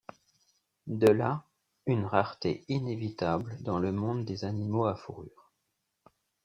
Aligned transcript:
De 0.87 1.05
là, 1.09 1.43
une 1.85 2.05
rareté 2.05 2.65
inévitable 2.69 3.55
dans 3.61 3.77
le 3.77 3.91
nombre 3.91 4.25
des 4.25 4.45
animaux 4.45 4.87
à 4.87 4.95
fourrures. 4.95 5.51